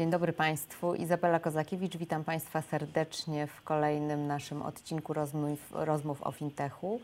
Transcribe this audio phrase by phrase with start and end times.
[0.00, 0.94] Dzień dobry Państwu.
[0.94, 7.00] Izabela Kozakiewicz, witam Państwa serdecznie w kolejnym naszym odcinku rozmów, rozmów o fintechu.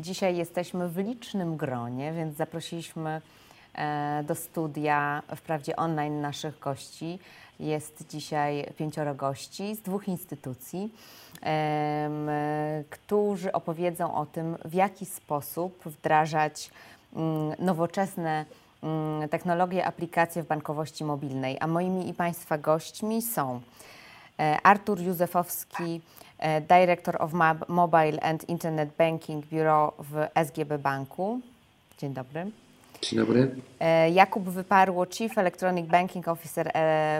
[0.00, 3.20] Dzisiaj jesteśmy w licznym gronie, więc zaprosiliśmy
[3.74, 7.18] e, do studia, wprawdzie online, naszych gości.
[7.60, 10.94] Jest dzisiaj pięcioro gości z dwóch instytucji,
[12.90, 16.70] którzy opowiedzą o tym, w jaki sposób wdrażać
[17.16, 18.44] mm, nowoczesne
[19.30, 21.56] technologie, aplikacje w bankowości mobilnej.
[21.60, 23.60] A moimi i Państwa gośćmi są
[24.38, 26.00] e, Artur Józefowski,
[26.38, 27.32] e, Director of
[27.68, 31.40] Mobile and Internet Banking Bureau w SGB Banku.
[31.98, 32.50] Dzień dobry.
[33.02, 33.54] Dzień dobry.
[33.80, 36.72] E, Jakub Wyparło, Chief Electronic Banking Officer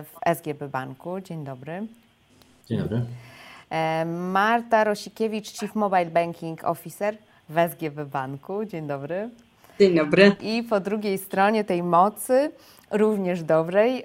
[0.04, 1.20] w SGB Banku.
[1.20, 1.86] Dzień dobry.
[2.68, 3.02] Dzień dobry.
[4.06, 7.16] Marta Rosikiewicz, Chief Mobile Banking Officer
[7.48, 8.64] w SGB Banku.
[8.64, 9.30] Dzień dobry.
[9.80, 10.36] Dzień dobry.
[10.40, 12.50] I po drugiej stronie tej mocy,
[12.90, 14.04] również dobrej,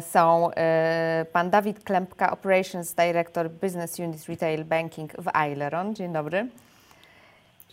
[0.00, 5.94] są e, pan Dawid Klempka, Operations Director Business Unit Retail Banking w Aileron.
[5.94, 6.46] Dzień dobry.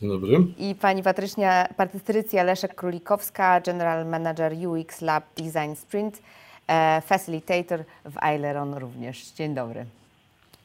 [0.02, 0.38] Dzień dobry.
[0.58, 6.22] I pani Patrycja, Patrycja Leszek-Królikowska, General Manager UX Lab Design Sprint,
[6.68, 9.32] e, Facilitator w Aileron również.
[9.32, 9.86] Dzień dobry.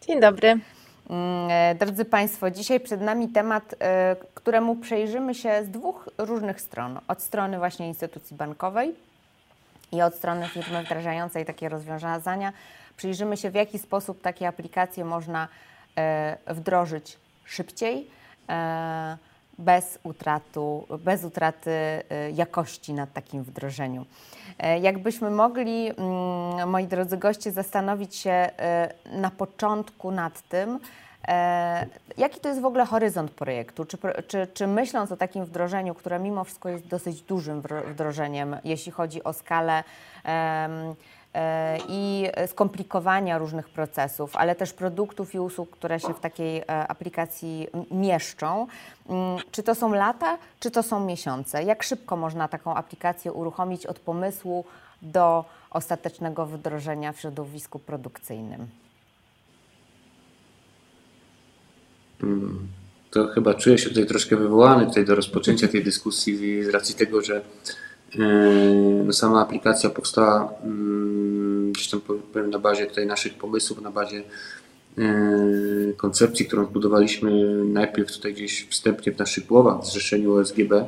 [0.07, 0.61] Dzień dobry.
[1.11, 6.61] Mm, e, Drodzy Państwo, dzisiaj przed nami temat, e, któremu przejrzymy się z dwóch różnych
[6.61, 7.01] stron.
[7.09, 8.95] Od strony właśnie instytucji bankowej
[9.93, 12.53] i od strony firmy wdrażającej takie rozwiązania.
[12.97, 15.49] Przyjrzymy się, w jaki sposób takie aplikacje można
[15.97, 18.11] e, wdrożyć szybciej,
[19.61, 24.07] bez, utratu, bez utraty e, jakości nad takim wdrożeniu.
[24.59, 30.79] E, Jakbyśmy mogli, mm, moi drodzy goście, zastanowić się e, na początku nad tym,
[32.17, 33.85] jaki to jest w ogóle horyzont projektu?
[33.85, 38.57] Czy, czy, czy myśląc o takim wdrożeniu, które mimo wszystko jest dosyć dużym wdro- wdrożeniem,
[38.65, 39.85] jeśli chodzi o skalę
[40.25, 46.65] e, i skomplikowania różnych procesów, ale też produktów i usług, które się w takiej e,
[46.69, 48.67] aplikacji mieszczą.
[49.09, 51.65] Mm, Czy to są lata, czy to są miesiące?
[51.65, 54.65] Jak szybko można taką aplikację uruchomić od pomysłu
[55.03, 58.80] do ostatecznego wdrożenia w środowisku produkcyjnym?
[63.11, 67.23] To chyba czuję się tutaj troszkę wywołany tutaj do rozpoczęcia tej dyskusji z racji tego,
[67.23, 68.25] że e,
[69.05, 72.01] no sama aplikacja powstała mm, gdzieś tam
[72.33, 74.23] powiem na bazie tutaj naszych pomysłów, na bazie
[74.99, 75.03] e,
[75.97, 80.87] koncepcji, którą zbudowaliśmy najpierw tutaj gdzieś wstępnie w naszych głowach w zrzeszeniu OSGB, e,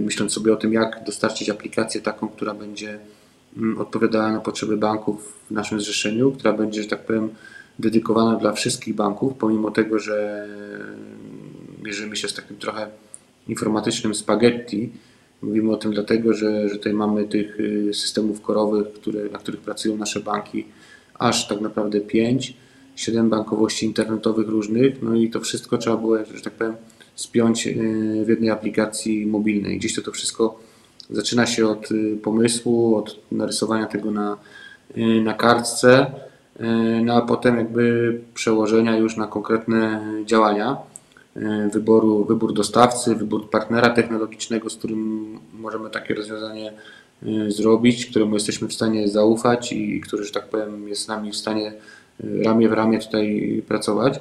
[0.00, 2.98] myśląc sobie o tym, jak dostarczyć aplikację taką, która będzie
[3.56, 7.30] mm, odpowiadała na potrzeby banków w naszym zrzeszeniu, która będzie, że tak powiem,
[7.78, 10.48] dedykowana dla wszystkich banków, pomimo tego, że
[11.82, 12.88] mierzymy się z takim trochę
[13.48, 14.92] informatycznym spaghetti.
[15.42, 19.60] Mówimy o tym dlatego, że, że tutaj mamy tych y, systemów korowych, które, na których
[19.60, 20.64] pracują nasze banki,
[21.14, 22.56] aż tak naprawdę pięć,
[22.96, 26.74] siedem bankowości internetowych różnych, no i to wszystko trzeba było, że tak powiem,
[27.14, 29.78] spiąć y, w jednej aplikacji mobilnej.
[29.78, 30.60] Gdzieś to to wszystko
[31.10, 34.36] zaczyna się od y, pomysłu, od narysowania tego na,
[35.22, 36.06] na kartce,
[37.04, 40.76] no a potem jakby przełożenia już na konkretne działania
[41.36, 46.72] y, wyboru, wybór dostawcy, wybór partnera technologicznego, z którym możemy takie rozwiązanie
[47.22, 51.30] y, zrobić, któremu jesteśmy w stanie zaufać i który, że tak powiem, jest z nami
[51.32, 51.72] w stanie
[52.44, 54.20] ramię w ramię tutaj pracować.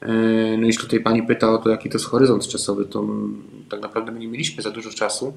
[0.00, 3.04] E, No jeśli tutaj Pani pyta o to, jaki to jest horyzont czasowy, to
[3.68, 5.32] tak naprawdę my nie mieliśmy za dużo czasu,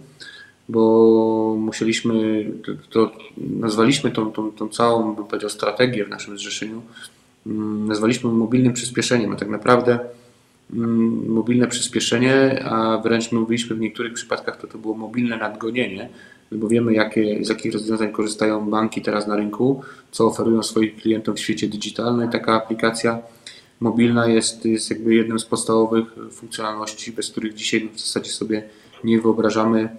[0.69, 2.45] bo musieliśmy,
[2.89, 6.81] to, nazwaliśmy tą, tą, tą całą, bym powiedział, strategię w naszym zrzeszeniu,
[7.47, 9.99] mm, nazwaliśmy mobilnym przyspieszeniem, a tak naprawdę
[10.73, 16.09] mm, mobilne przyspieszenie, a wręcz my mówiliśmy w niektórych przypadkach to to było mobilne nadgonienie,
[16.51, 21.35] bo wiemy jakie, z jakich rozwiązań korzystają banki teraz na rynku, co oferują swoim klientom
[21.35, 22.29] w świecie digitalnym.
[22.29, 23.19] Taka aplikacja
[23.79, 28.63] mobilna jest, jest jakby jedną z podstawowych funkcjonalności, bez których dzisiaj w zasadzie sobie
[29.03, 29.89] nie wyobrażamy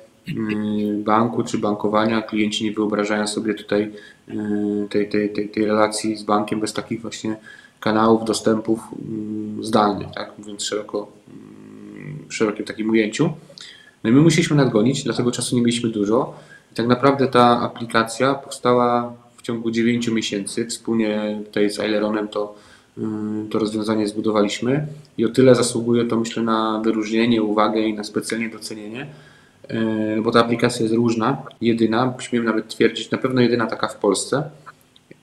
[1.05, 2.23] banku czy bankowania.
[2.23, 3.93] Klienci nie wyobrażają sobie tutaj
[4.29, 4.33] y,
[4.91, 7.37] tej, tej, tej, tej relacji z bankiem bez takich właśnie
[7.81, 13.33] kanałów dostępów mm, zdalnych, tak mówiąc szeroko, mm, w szerokim takim ujęciu.
[14.05, 16.35] No i my musieliśmy nadgonić, dlatego czasu nie mieliśmy dużo.
[16.73, 20.67] I tak naprawdę ta aplikacja powstała w ciągu 9 miesięcy.
[20.67, 22.55] Wspólnie tutaj z Aileronem to,
[22.99, 23.01] y,
[23.51, 24.87] to rozwiązanie zbudowaliśmy
[25.19, 29.07] i o tyle zasługuje to myślę na wyróżnienie, uwagę i na specjalnie docenienie,
[30.23, 34.43] bo ta aplikacja jest różna, jedyna, śmiem nawet twierdzić, na pewno jedyna taka w Polsce.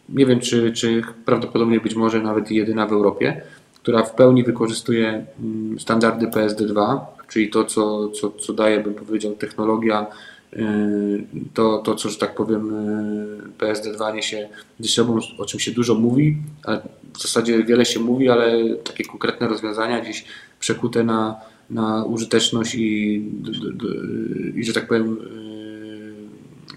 [0.09, 3.41] Nie wiem, czy, czy prawdopodobnie być może nawet jedyna w Europie,
[3.75, 9.35] która w pełni wykorzystuje mm, standardy PSD2, czyli to, co, co, co daje, bym powiedział,
[9.35, 10.07] technologia
[11.53, 12.71] to, to co, że tak powiem,
[13.57, 14.49] PSD2 niesie
[14.79, 16.81] ze sobą, o czym się dużo mówi, ale
[17.13, 20.25] w zasadzie wiele się mówi, ale takie konkretne rozwiązania gdzieś
[20.59, 21.35] przekute na,
[21.69, 23.15] na użyteczność i,
[24.55, 25.17] i, że tak powiem,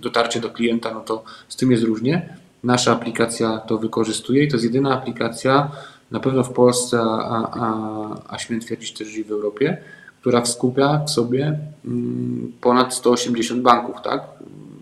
[0.02, 2.36] dotarcie do klienta, no to z tym jest różnie.
[2.64, 5.70] Nasza aplikacja to wykorzystuje i to jest jedyna aplikacja,
[6.10, 9.78] na pewno w Polsce, a, a, a śmiem twierdzić też i w Europie,
[10.20, 14.22] która skupia w sobie mm, ponad 180 banków, tak?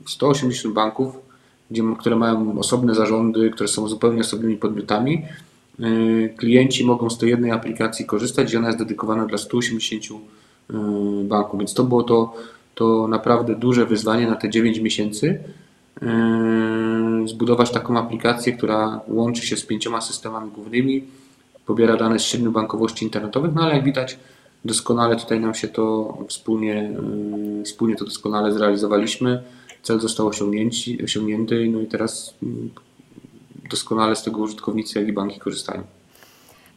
[0.07, 1.19] 180 banków,
[1.71, 5.23] gdzie, które mają osobne zarządy, które są zupełnie osobnymi podmiotami.
[5.81, 10.75] Y, klienci mogą z tej jednej aplikacji korzystać i ona jest dedykowana dla 180 y,
[11.25, 12.35] banków, więc to było to,
[12.75, 15.39] to naprawdę duże wyzwanie na te 9 miesięcy.
[16.03, 21.05] Y, zbudować taką aplikację, która łączy się z pięcioma systemami głównymi,
[21.67, 24.19] pobiera dane z siedmiu bankowości internetowych, no ale jak widać,
[24.65, 26.91] doskonale tutaj nam się to wspólnie,
[27.65, 29.43] wspólnie to doskonale zrealizowaliśmy.
[29.83, 32.71] Cel został osiągnięty, osiągnięty no i teraz mm,
[33.71, 35.83] doskonale z tego użytkownicy, jak i banki korzystają.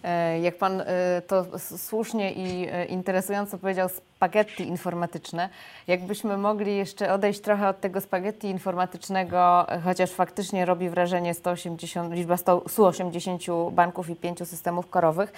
[0.03, 0.85] E, jak Pan e,
[1.27, 5.49] to słusznie i e, interesująco powiedział, spaghetti informatyczne.
[5.87, 12.37] Jakbyśmy mogli jeszcze odejść trochę od tego spaghetti informatycznego, chociaż faktycznie robi wrażenie 180, liczba
[12.67, 15.33] 180 banków i 5 systemów korowych.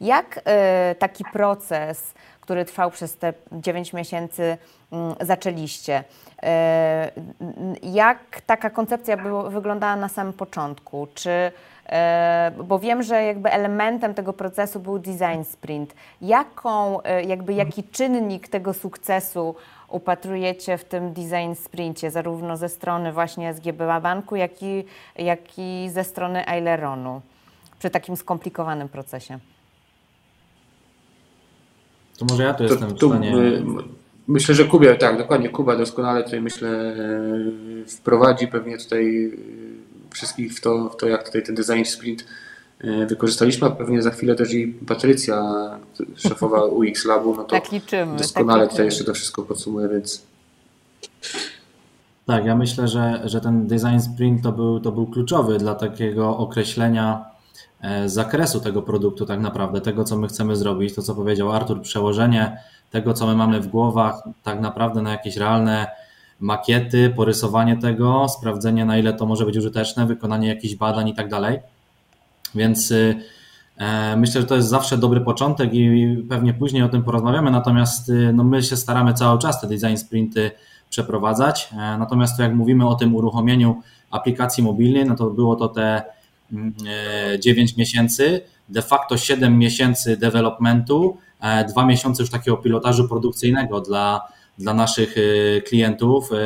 [0.00, 0.40] Jak
[0.98, 4.58] taki proces, który trwał przez te 9 miesięcy,
[4.92, 6.04] mm, zaczęliście?
[7.82, 9.16] Jak taka koncepcja
[9.48, 11.08] wyglądała na samym początku?
[11.14, 11.52] Czy
[12.64, 15.94] bo wiem, że jakby elementem tego procesu był design sprint.
[16.20, 19.54] Jaką, e, jakby jaki czynnik tego sukcesu
[19.88, 24.84] upatrujecie w tym design sprincie, zarówno ze strony właśnie SGB Banku, jak i,
[25.18, 27.20] jak i ze strony Aileronu
[27.78, 29.38] przy takim skomplikowanym procesie?
[32.18, 33.32] To może ja tu to, jestem w stanie...
[34.28, 36.94] Myślę, że Kubia, tak, dokładnie, Kuba doskonale tutaj myślę e,
[37.86, 39.32] wprowadzi pewnie tutaj
[40.10, 42.24] wszystkich w to, w to, jak tutaj ten design sprint
[42.80, 45.44] e, wykorzystaliśmy, a pewnie za chwilę też i Patrycja,
[46.16, 50.22] szefowa UX Labu, no to tak liczymy, doskonale tak tutaj jeszcze to wszystko podsumuje, więc...
[52.26, 56.36] Tak, ja myślę, że, że ten design sprint to był, to był kluczowy dla takiego
[56.36, 57.24] określenia
[57.80, 61.82] e, zakresu tego produktu tak naprawdę, tego co my chcemy zrobić, to co powiedział Artur,
[61.82, 62.56] przełożenie
[62.90, 65.86] tego co my mamy w głowach tak naprawdę na jakieś realne
[66.40, 71.28] makiety, porysowanie tego, sprawdzenie na ile to może być użyteczne, wykonanie jakichś badań i tak
[71.28, 71.58] dalej.
[72.54, 73.16] Więc y,
[73.76, 78.08] e, myślę, że to jest zawsze dobry początek i pewnie później o tym porozmawiamy, natomiast
[78.08, 80.50] y, no my się staramy cały czas te design sprinty
[80.90, 81.68] przeprowadzać.
[81.72, 86.02] E, natomiast to jak mówimy o tym uruchomieniu aplikacji mobilnej, no to było to te
[87.38, 91.16] 9 mm, e, miesięcy, de facto 7 miesięcy developmentu,
[91.68, 94.20] 2 miesiące już takiego pilotażu produkcyjnego dla
[94.60, 96.36] dla naszych y, klientów y,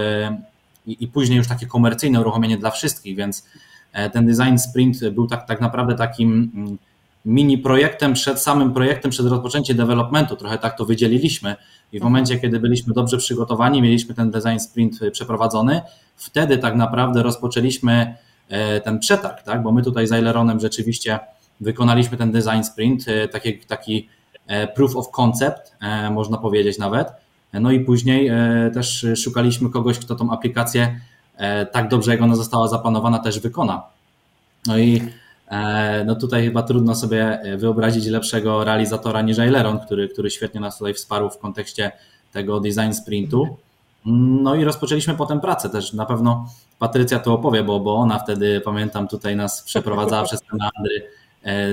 [0.86, 3.46] i, później już takie komercyjne uruchomienie dla wszystkich, więc
[3.92, 6.78] e, ten design sprint był tak, tak naprawdę takim mm,
[7.24, 11.56] mini projektem przed samym projektem, przed rozpoczęciem developmentu, trochę tak to wydzieliliśmy
[11.92, 15.82] i w momencie, kiedy byliśmy dobrze przygotowani, mieliśmy ten design sprint przeprowadzony,
[16.16, 18.16] wtedy tak naprawdę rozpoczęliśmy
[18.48, 19.62] e, ten przetarg, tak?
[19.62, 21.18] bo my tutaj z Aileronem rzeczywiście
[21.60, 24.08] wykonaliśmy ten design sprint, taki, taki
[24.46, 25.76] e, proof of concept,
[26.10, 27.08] można powiedzieć nawet,
[27.60, 31.00] no i później e, też szukaliśmy kogoś, kto tą aplikację
[31.36, 33.82] e, tak dobrze, jak ona została zaplanowana, też wykona.
[34.66, 35.02] No i
[35.48, 40.78] e, no tutaj chyba trudno sobie wyobrazić lepszego realizatora niż Aileron, który, który świetnie nas
[40.78, 41.92] tutaj wsparł w kontekście
[42.32, 43.56] tego design sprintu.
[44.06, 45.92] No i rozpoczęliśmy potem pracę też.
[45.92, 46.46] Na pewno
[46.78, 51.08] Patrycja to opowie, bo, bo ona wtedy, pamiętam, tutaj nas przeprowadzała przez ten meandry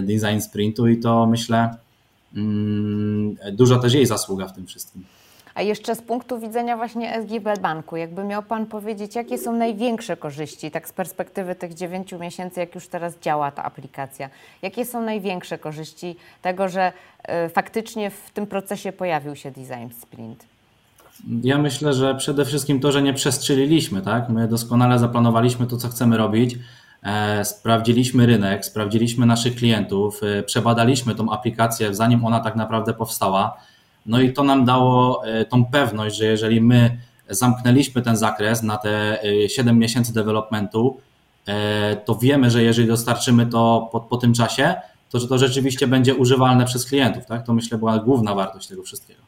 [0.02, 1.76] design sprintu i to myślę,
[2.36, 5.04] mm, dużo też jej zasługa w tym wszystkim.
[5.56, 10.18] A jeszcze z punktu widzenia właśnie SGB Banku, jakby miał Pan powiedzieć, jakie są największe
[10.18, 14.30] korzyści, tak z perspektywy tych dziewięciu miesięcy, jak już teraz działa ta aplikacja,
[14.62, 16.94] jakie są największe korzyści tego, że
[17.46, 20.46] y, faktycznie w tym procesie pojawił się design sprint?
[21.44, 24.30] Ja myślę, że przede wszystkim to, że nie przestrzeliliśmy, tak?
[24.30, 26.56] My doskonale zaplanowaliśmy to, co chcemy robić,
[27.04, 33.58] e, sprawdziliśmy rynek, sprawdziliśmy naszych klientów, e, przebadaliśmy tą aplikację, zanim ona tak naprawdę powstała
[34.06, 36.98] no i to nam dało e, tą pewność, że jeżeli my
[37.30, 40.98] zamknęliśmy ten zakres na te 7 e, miesięcy developmentu,
[41.48, 44.76] e, to wiemy, że jeżeli dostarczymy to po, po tym czasie,
[45.12, 47.26] to że to rzeczywiście będzie używalne przez klientów.
[47.26, 47.46] Tak?
[47.46, 49.22] To myślę była główna wartość tego wszystkiego.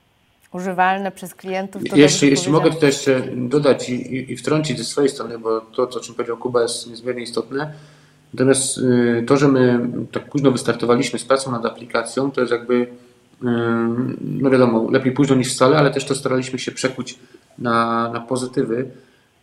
[0.51, 1.83] Używalne przez klientów.
[1.89, 5.83] To jeśli, jeśli mogę tutaj jeszcze dodać i, i wtrącić ze swojej strony, bo to,
[5.83, 7.73] o czym powiedział Kuba, jest niezmiernie istotne.
[8.33, 9.79] Natomiast y, to, że my
[10.11, 12.87] tak późno wystartowaliśmy z pracą nad aplikacją, to jest jakby
[14.21, 17.19] no wiadomo, lepiej późno niż wcale, ale też to staraliśmy się przekuć
[17.57, 18.91] na, na pozytywy.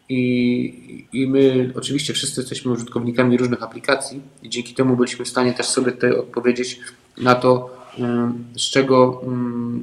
[0.08, 5.52] I, I my oczywiście wszyscy jesteśmy użytkownikami różnych aplikacji i dzięki temu byliśmy w stanie
[5.52, 6.80] też sobie odpowiedzieć
[7.18, 7.80] na to,
[8.56, 9.22] z czego,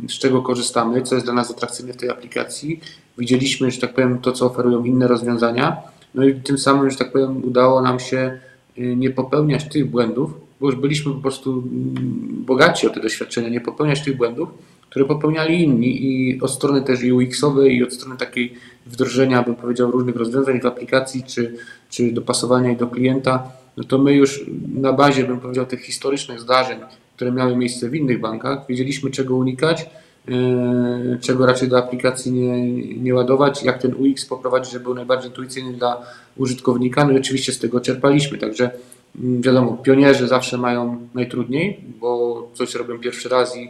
[0.09, 2.79] z czego korzystamy, co jest dla nas atrakcyjne w tej aplikacji.
[3.17, 5.77] Widzieliśmy, że tak powiem, to, co oferują inne rozwiązania,
[6.15, 8.39] no i tym samym, że tak powiem, udało nam się
[8.77, 13.49] y, nie popełniać tych błędów, bo już byliśmy po prostu mm, bogaci o te doświadczenia,
[13.49, 14.49] nie popełniać tych błędów,
[14.89, 18.53] które popełniali inni i od strony też UX-owej i od strony takiej
[18.85, 21.57] wdrożenia, bym powiedział, różnych rozwiązań w aplikacji czy,
[21.89, 24.45] czy dopasowania do klienta, no to my już
[24.75, 26.79] na bazie, bym powiedział, tych historycznych zdarzeń,
[27.15, 29.89] które miały miejsce w innych bankach, wiedzieliśmy czego unikać,
[30.27, 35.29] yy, czego raczej do aplikacji nie, nie ładować, jak ten UX poprowadzić, żeby był najbardziej
[35.29, 36.01] intuicyjny dla
[36.37, 37.05] użytkownika.
[37.05, 38.71] No i oczywiście z tego czerpaliśmy, także
[39.15, 43.69] wiadomo, pionierzy zawsze mają najtrudniej, bo coś robią pierwszy raz i,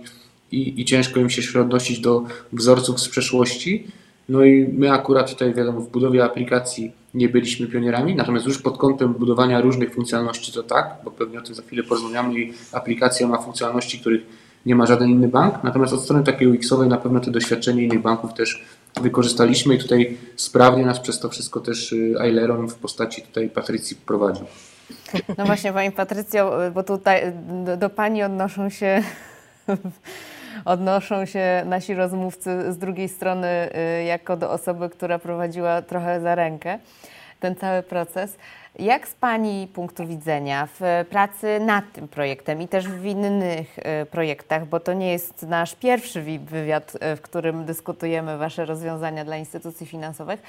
[0.51, 3.88] i, i ciężko im się odnosić do wzorców z przeszłości.
[4.29, 8.77] No i my akurat tutaj, wiadomo, w budowie aplikacji nie byliśmy pionierami, natomiast już pod
[8.77, 13.27] kątem budowania różnych funkcjonalności to tak, bo pewnie o tym za chwilę porozmawiamy i aplikacja
[13.27, 14.22] ma funkcjonalności, których
[14.65, 18.01] nie ma żaden inny bank, natomiast od strony takiej UX-owej na pewno te doświadczenie innych
[18.01, 18.63] banków też
[19.01, 23.98] wykorzystaliśmy i tutaj sprawnie nas przez to wszystko też y, Aileron w postaci tutaj Patrycji
[24.06, 24.46] prowadził.
[25.38, 27.34] No właśnie Pani Patrycjo, bo tutaj
[27.65, 29.03] do, do Pani odnoszą się
[30.65, 36.36] odnoszą się nasi rozmówcy z drugiej strony y, jako do osoby, która prowadziła trochę za
[36.36, 36.79] rękę
[37.39, 38.38] ten cały proces.
[38.79, 44.05] Jak z Pani punktu widzenia w pracy nad tym projektem i też w innych y,
[44.05, 49.38] projektach, bo to nie jest nasz pierwszy wywiad, y, w którym dyskutujemy Wasze rozwiązania dla
[49.38, 50.41] instytucji finansowych,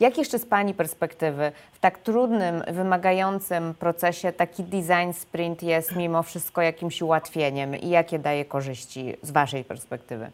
[0.00, 6.22] jak jeszcze z Pani perspektywy w tak trudnym, wymagającym procesie taki design sprint jest mimo
[6.22, 10.30] wszystko jakimś ułatwieniem i jakie daje korzyści z Waszej perspektywy?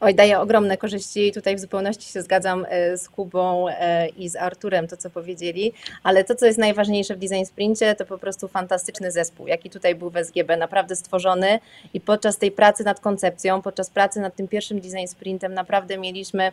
[0.00, 1.32] Oj, daje ogromne korzyści.
[1.32, 5.72] Tutaj w zupełności się zgadzam e, z Kubą e, i z Arturem, to co powiedzieli,
[6.02, 9.94] ale to, co jest najważniejsze w Design Sprincie, to po prostu fantastyczny zespół, jaki tutaj
[9.94, 11.58] był w SGB, naprawdę stworzony
[11.94, 16.52] i podczas tej pracy nad koncepcją, podczas pracy nad tym pierwszym Design Sprintem naprawdę mieliśmy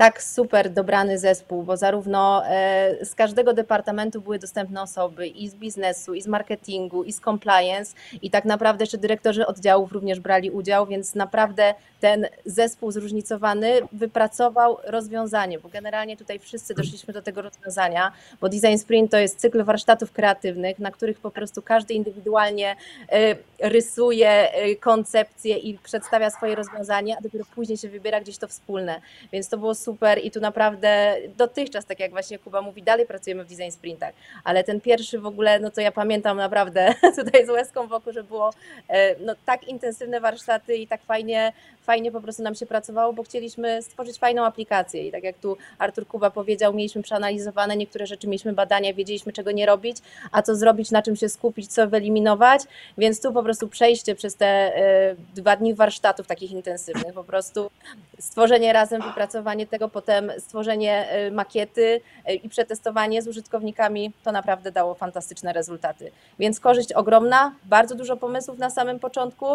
[0.00, 5.54] tak super dobrany zespół, bo zarówno e, z każdego departamentu były dostępne osoby i z
[5.54, 10.50] biznesu, i z marketingu, i z compliance, i tak naprawdę jeszcze dyrektorzy oddziałów również brali
[10.50, 17.42] udział, więc naprawdę ten zespół zróżnicowany wypracował rozwiązanie, bo generalnie tutaj wszyscy doszliśmy do tego
[17.42, 22.76] rozwiązania, bo Design Sprint to jest cykl warsztatów kreatywnych, na których po prostu każdy indywidualnie
[23.12, 23.36] e,
[23.68, 29.00] rysuje e, koncepcję i przedstawia swoje rozwiązanie, a dopiero później się wybiera gdzieś to wspólne.
[29.32, 29.89] Więc to było super
[30.22, 34.64] i tu naprawdę dotychczas, tak jak właśnie Kuba mówi, dalej pracujemy w design sprintach, ale
[34.64, 38.50] ten pierwszy w ogóle, no to ja pamiętam naprawdę tutaj z łezką wokół, że było
[38.88, 41.52] e, no, tak intensywne warsztaty i tak fajnie,
[41.90, 45.06] fajnie po prostu nam się pracowało, bo chcieliśmy stworzyć fajną aplikację.
[45.06, 49.50] I tak jak tu Artur Kuba powiedział, mieliśmy przeanalizowane niektóre rzeczy, mieliśmy badania, wiedzieliśmy czego
[49.50, 49.96] nie robić,
[50.32, 52.62] a co zrobić, na czym się skupić, co wyeliminować,
[52.98, 57.70] więc tu po prostu przejście przez te e, dwa dni warsztatów takich intensywnych, po prostu
[58.18, 64.72] stworzenie razem, wypracowanie tego, potem stworzenie e, makiety e, i przetestowanie z użytkownikami, to naprawdę
[64.72, 66.10] dało fantastyczne rezultaty.
[66.38, 69.46] Więc korzyść ogromna, bardzo dużo pomysłów na samym początku,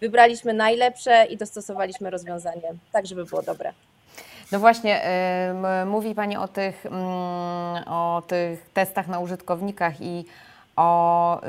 [0.00, 3.72] wybraliśmy najlepsze i dostosowaliśmy rozwiązanie tak, żeby było dobre.
[4.52, 5.02] No właśnie,
[5.86, 10.24] mówi Pani o tych, mm, o tych testach na użytkownikach i
[10.76, 11.40] o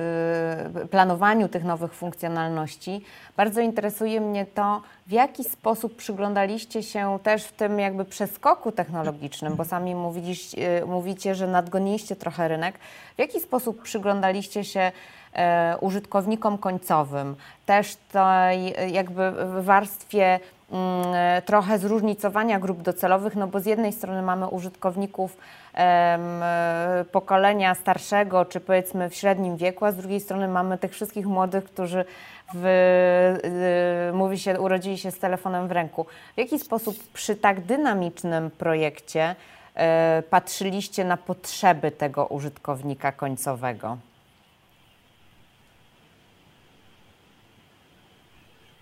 [0.83, 3.01] y, planowaniu tych nowych funkcjonalności.
[3.37, 9.55] Bardzo interesuje mnie to, w jaki sposób przyglądaliście się też w tym jakby przeskoku technologicznym,
[9.55, 12.79] bo sami mówiliście, y, mówicie, że nadgoniliście trochę rynek.
[13.15, 14.91] W jaki sposób przyglądaliście się
[15.81, 20.39] użytkownikom końcowym, też tej jakby w warstwie
[20.71, 25.37] mm, trochę zróżnicowania grup docelowych, no bo z jednej strony mamy użytkowników
[27.11, 31.63] pokolenia starszego, czy powiedzmy w średnim wieku, a z drugiej strony mamy tych wszystkich młodych,
[31.63, 32.05] którzy
[32.53, 36.05] w, mówi się, urodzili się z telefonem w ręku.
[36.35, 39.35] W jaki sposób przy tak dynamicznym projekcie
[39.75, 43.97] e, patrzyliście na potrzeby tego użytkownika końcowego?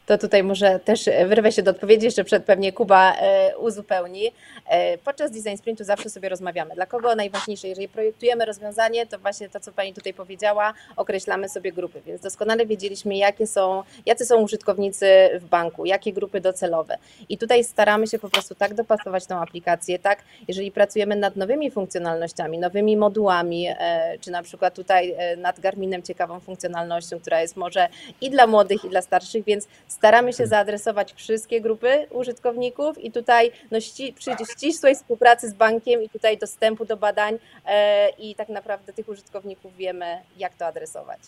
[0.05, 4.31] To tutaj może też wyrwę się do odpowiedzi, jeszcze przed pewnie Kuba e, uzupełni.
[4.67, 6.75] E, podczas design sprintu zawsze sobie rozmawiamy.
[6.75, 7.67] Dla kogo najważniejsze?
[7.67, 12.65] Jeżeli projektujemy rozwiązanie, to właśnie to, co Pani tutaj powiedziała, określamy sobie grupy, więc doskonale
[12.65, 16.98] wiedzieliśmy, jakie są, jacy są użytkownicy w banku, jakie grupy docelowe.
[17.29, 21.72] I tutaj staramy się po prostu tak dopasować tą aplikację, tak, jeżeli pracujemy nad nowymi
[21.72, 27.88] funkcjonalnościami, nowymi modułami, e, czy na przykład tutaj nad Garminem ciekawą funkcjonalnością, która jest może
[28.22, 33.52] i dla młodych, i dla starszych, więc Staramy się zaadresować wszystkie grupy użytkowników i tutaj
[33.72, 38.50] no, ści, przy ścisłej współpracy z bankiem i tutaj dostępu do badań e, i tak
[38.50, 41.20] naprawdę tych użytkowników wiemy, jak to adresować.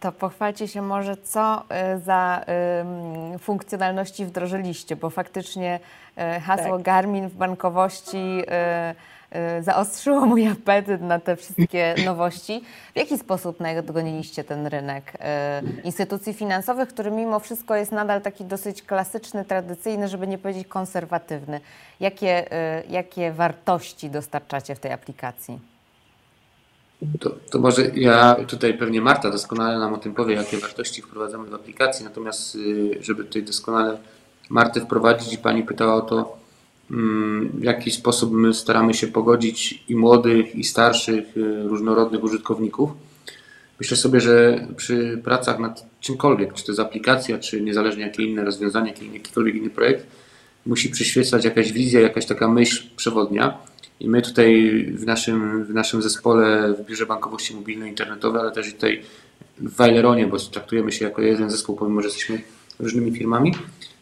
[0.00, 1.62] To pochwalcie się może, co
[1.94, 2.44] y, za
[3.34, 5.80] y, funkcjonalności wdrożyliście, bo faktycznie
[6.36, 6.82] y, hasło tak.
[6.82, 8.42] Garmin w bankowości
[9.60, 12.64] zaostrzyło mój apetyt na te wszystkie nowości.
[12.94, 15.12] W jaki sposób nadgoniliście ten rynek
[15.84, 21.60] instytucji finansowych, który mimo wszystko jest nadal taki dosyć klasyczny, tradycyjny, żeby nie powiedzieć konserwatywny?
[22.00, 22.44] Jakie,
[22.88, 25.72] jakie wartości dostarczacie w tej aplikacji?
[27.20, 31.48] To, to, może ja tutaj pewnie Marta doskonale nam o tym powie, jakie wartości wprowadzamy
[31.48, 32.04] w aplikacji.
[32.04, 33.98] Natomiast, y, żeby tutaj doskonale
[34.50, 36.36] Martę wprowadzić i pani pytała o to,
[36.90, 42.90] w jaki sposób my staramy się pogodzić i młodych, i starszych, y, różnorodnych użytkowników.
[43.80, 48.44] Myślę sobie, że przy pracach nad czymkolwiek, czy to jest aplikacja, czy niezależnie jakie inne
[48.44, 50.06] rozwiązanie, jakikolwiek inny projekt,
[50.66, 53.58] musi przyświecać jakaś wizja, jakaś taka myśl przewodnia
[54.00, 58.68] i my tutaj w naszym, w naszym zespole w Biurze Bankowości Mobilnej Internetowej, ale też
[58.68, 59.02] i tutaj
[59.58, 62.42] w Weileronie, bo traktujemy się jako jeden zespół, pomimo że jesteśmy
[62.80, 63.54] różnymi firmami,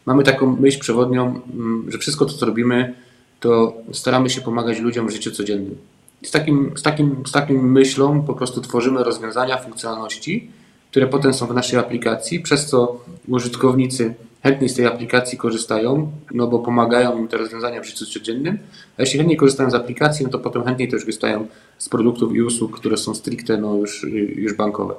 [0.05, 2.93] mamy taką myśl przewodnią, mm, że wszystko to, co robimy,
[3.39, 5.75] to staramy się pomagać ludziom w życiu codziennym.
[6.23, 10.51] Z takim, z, takim, z takim myślą po prostu tworzymy rozwiązania, funkcjonalności,
[10.91, 14.13] które potem są w naszej aplikacji, przez co użytkownicy
[14.43, 18.59] chętniej z tej aplikacji korzystają, no bo pomagają im te rozwiązania w życiu codziennym,
[18.97, 21.47] a jeśli chętniej korzystają z aplikacji, no to potem chętniej też korzystają
[21.77, 24.03] z produktów i usług, które są stricte no już,
[24.35, 24.93] już bankowe.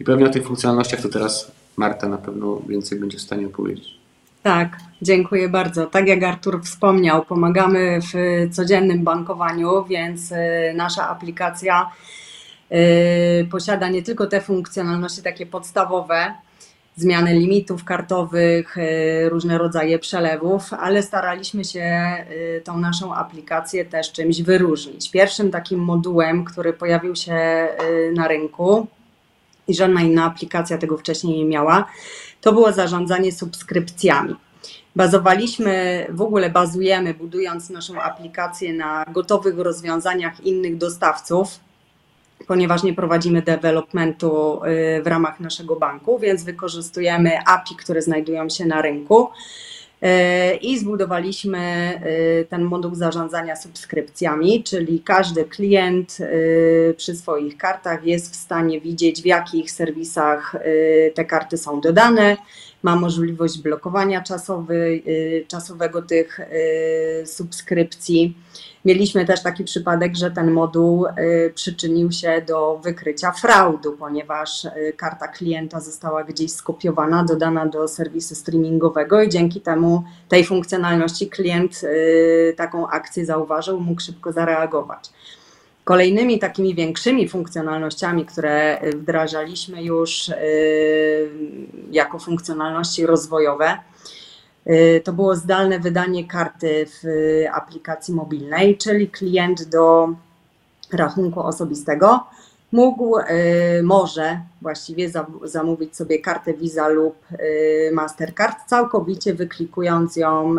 [0.00, 3.98] I pewnie o tych funkcjonalnościach to teraz Marta na pewno więcej będzie w stanie opowiedzieć.
[4.42, 5.86] Tak, dziękuję bardzo.
[5.86, 8.14] Tak jak Artur wspomniał, pomagamy w
[8.54, 10.36] codziennym bankowaniu, więc y,
[10.76, 11.90] nasza aplikacja
[12.72, 16.34] y, posiada nie tylko te funkcjonalności takie podstawowe,
[16.96, 22.16] zmiany limitów kartowych, y, różne rodzaje przelewów, ale staraliśmy się
[22.64, 25.10] tą naszą aplikację też czymś wyróżnić.
[25.10, 27.68] Pierwszym takim modułem, który pojawił się
[28.14, 28.86] na rynku
[29.68, 31.86] i żadna inna aplikacja tego wcześniej nie miała,
[32.40, 34.36] to było zarządzanie subskrypcjami.
[34.96, 41.60] Bazowaliśmy, w ogóle bazujemy, budując naszą aplikację na gotowych rozwiązaniach innych dostawców,
[42.46, 48.66] ponieważ nie prowadzimy developmentu y, w ramach naszego banku, więc wykorzystujemy API, które znajdują się
[48.66, 49.28] na rynku.
[50.02, 51.92] Y, I zbudowaliśmy
[52.40, 56.18] y, ten moduł zarządzania subskrypcjami, czyli każdy klient
[56.96, 60.56] przy swoich kartach jest w stanie widzieć, w jakich serwisach
[61.14, 62.36] te karty są dodane,
[62.82, 65.02] ma możliwość blokowania czasowy,
[65.48, 66.40] czasowego tych
[67.24, 68.34] subskrypcji
[68.88, 74.92] Mieliśmy też taki przypadek, że ten moduł y, przyczynił się do wykrycia fraudu, ponieważ y,
[74.96, 81.80] karta klienta została gdzieś skopiowana, dodana do serwisu streamingowego i dzięki temu tej funkcjonalności klient
[81.84, 85.10] y, taką akcję zauważył, mógł szybko zareagować.
[85.84, 90.30] Kolejnymi takimi większymi funkcjonalnościami, które wdrażaliśmy już
[91.90, 93.78] jako funkcjonalności rozwojowe,
[95.04, 97.06] to było zdalne wydanie karty w
[97.52, 100.08] aplikacji mobilnej, czyli klient do
[100.92, 102.24] rachunku osobistego
[102.72, 103.24] mógł, y,
[103.82, 105.10] może właściwie
[105.44, 110.56] zamówić sobie kartę Visa lub y, Mastercard całkowicie wyklikując ją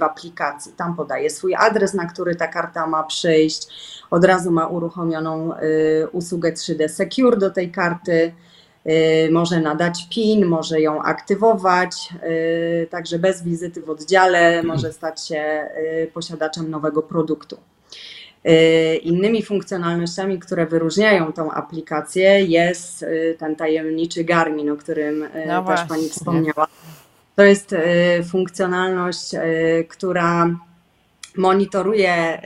[0.00, 0.72] w aplikacji.
[0.72, 3.68] Tam podaje swój adres, na który ta karta ma przyjść.
[4.10, 5.50] Od razu ma uruchomioną
[6.12, 8.32] usługę 3D Secure do tej karty Y,
[9.30, 12.08] może nadać PIN, może ją aktywować,
[12.82, 15.68] y, także bez wizyty w oddziale może stać się
[16.04, 17.56] y, posiadaczem nowego produktu.
[19.02, 23.04] Innymi funkcjonalnościami, które wyróżniają tą aplikację, jest
[23.38, 26.66] ten tajemniczy Garmin, o którym no też Pani wspomniała.
[27.36, 27.74] To jest
[28.30, 29.30] funkcjonalność,
[29.88, 30.50] która
[31.36, 32.42] monitoruje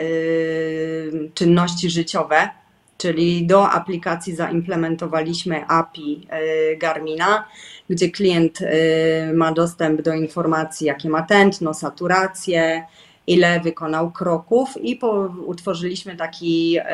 [1.35, 2.49] czynności życiowe
[2.99, 7.45] czyli do aplikacji zaimplementowaliśmy API e, Garmina,
[7.91, 12.87] gdzie klient e, ma dostęp do informacji, jakie ma tętno, saturację,
[13.27, 15.01] ile wykonał kroków i
[15.47, 16.85] utworzyliśmy taki e,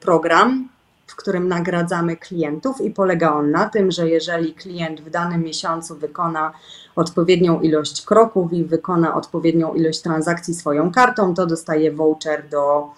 [0.00, 0.68] program,
[1.06, 5.96] w którym nagradzamy klientów i polega on na tym, że jeżeli klient w danym miesiącu
[5.96, 6.52] wykona
[6.96, 12.90] odpowiednią ilość kroków i wykona odpowiednią ilość transakcji swoją kartą, to dostaje voucher do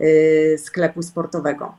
[0.00, 1.74] Y, sklepu sportowego.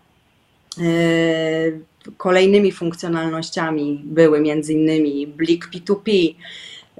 [0.78, 1.80] Y,
[2.17, 5.32] kolejnymi funkcjonalnościami były m.in.
[5.38, 6.36] Blik P2P,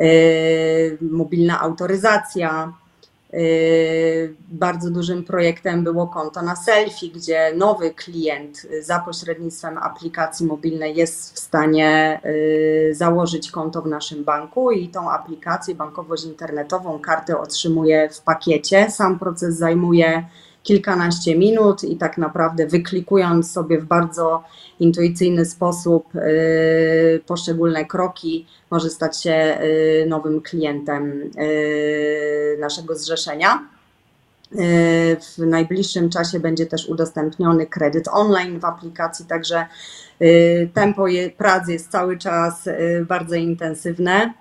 [0.02, 2.74] y, mobilna autoryzacja,
[4.50, 11.36] bardzo dużym projektem było konto na selfie, gdzie nowy klient za pośrednictwem aplikacji mobilnej jest
[11.36, 18.10] w stanie y, założyć konto w naszym banku i tą aplikację, bankowość internetową, kartę otrzymuje
[18.10, 18.92] w pakiecie.
[18.92, 20.24] Sam proces zajmuje
[20.68, 24.44] kilkanaście minut i tak naprawdę wyklikując sobie w bardzo
[24.80, 33.68] intuicyjny sposób y, poszczególne kroki, może stać się y, nowym klientem y, naszego zrzeszenia.
[35.20, 39.66] W najbliższym czasie będzie też udostępniony kredyt online w aplikacji, także
[40.74, 41.06] tempo
[41.38, 42.70] pracy jest cały czas
[43.08, 44.34] bardzo intensywne.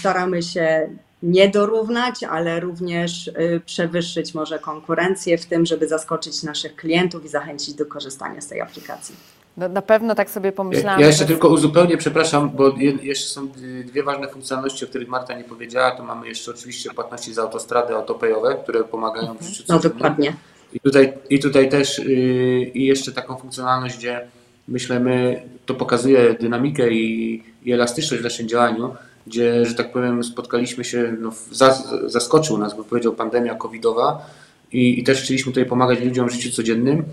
[0.00, 0.88] Staramy się
[1.24, 7.28] nie dorównać, ale również y, przewyższyć może konkurencję w tym, żeby zaskoczyć naszych klientów i
[7.28, 9.14] zachęcić do korzystania z tej aplikacji.
[9.56, 11.00] No, na pewno tak sobie pomyślałam.
[11.00, 13.48] Ja jeszcze tylko uzupełnię, przepraszam, bo jeszcze są
[13.84, 15.90] dwie ważne funkcjonalności, o których Marta nie powiedziała.
[15.90, 19.50] To mamy jeszcze oczywiście płatności za autostrady autopayowe, które pomagają mhm.
[19.50, 20.36] w życiu No dokładnie.
[20.72, 24.26] I tutaj, I tutaj też yy, i jeszcze taką funkcjonalność, gdzie
[24.68, 28.94] myślę, my to pokazuje dynamikę i, i elastyczność w naszym działaniu
[29.26, 31.32] gdzie, że tak powiem, spotkaliśmy się, no,
[32.06, 34.26] zaskoczył nas, bo powiedział pandemia covidowa
[34.72, 37.04] i, i też chcieliśmy tutaj pomagać ludziom w życiu codziennym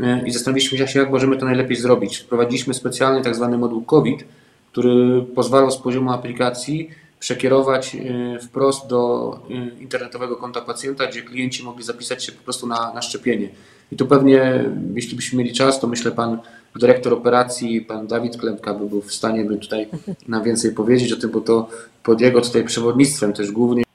[0.00, 2.18] e, i zastanowiliśmy się, jak możemy to najlepiej zrobić.
[2.18, 4.24] Wprowadziliśmy specjalny tak zwany moduł COVID,
[4.72, 11.64] który pozwalał z poziomu aplikacji przekierować e, wprost do e, internetowego konta pacjenta, gdzie klienci
[11.64, 13.48] mogli zapisać się po prostu na, na szczepienie.
[13.92, 16.38] I tu pewnie, jeśli byśmy mieli czas, to myślę pan
[16.78, 19.88] dyrektor operacji, pan Dawid Klempka by był w stanie by tutaj
[20.28, 21.68] nam więcej powiedzieć o tym, bo to
[22.02, 23.86] pod jego tutaj przewodnictwem też głównie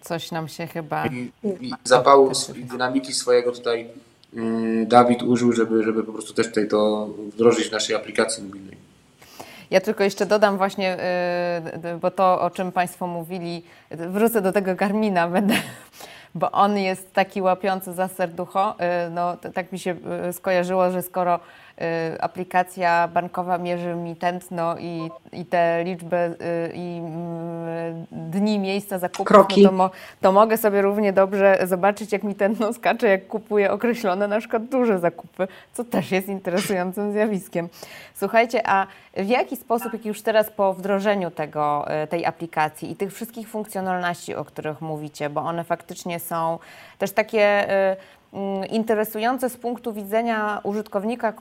[0.00, 1.06] Coś nam się chyba.
[1.06, 3.86] I, i zapału i dynamiki swojego tutaj
[4.36, 8.76] y, Dawid użył, żeby, żeby po prostu też tutaj to wdrożyć w naszej aplikacji mobilnej.
[9.70, 10.98] Ja tylko jeszcze dodam właśnie,
[11.94, 15.54] y, bo to o czym Państwo mówili, wrócę do tego Garmina, będę
[16.34, 18.74] bo on jest taki łapiący za serducho.
[19.06, 19.96] Y, no, tak mi się
[20.28, 21.40] y, skojarzyło, że skoro
[22.14, 26.36] y, aplikacja bankowa mierzy mi tętno i, i te liczby
[26.74, 29.90] i mm, dni, miejsca zakupów, no to, mo,
[30.20, 34.64] to, mogę sobie równie dobrze zobaczyć, jak mi tętno skacze, jak kupuję określone na przykład
[34.64, 37.68] duże zakupy, co też jest interesującym zjawiskiem.
[38.14, 43.14] Słuchajcie, a w jaki sposób, jak już teraz po wdrożeniu tego, tej aplikacji i tych
[43.14, 46.58] wszystkich funkcjonalności, o których mówicie, bo one faktycznie są
[46.98, 47.96] też takie y,
[48.32, 51.32] mm, interesujące z punktu widzenia użytkownika